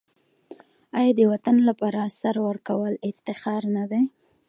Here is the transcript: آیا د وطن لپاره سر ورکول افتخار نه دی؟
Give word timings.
آیا 0.99 1.11
د 1.17 1.21
وطن 1.31 1.55
لپاره 1.69 2.01
سر 2.19 2.35
ورکول 2.47 2.93
افتخار 3.09 3.61
نه 3.75 3.83
دی؟ 3.91 4.01